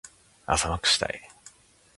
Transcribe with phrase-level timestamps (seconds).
[0.47, 1.21] 朝マックしたい。